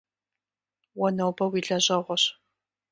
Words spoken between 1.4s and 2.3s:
уи лэжьэгъуэщ.